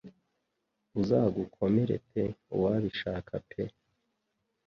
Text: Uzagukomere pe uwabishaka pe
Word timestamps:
Uzagukomere 0.99 1.95
pe 2.09 2.23
uwabishaka 2.55 3.33
pe 3.49 3.63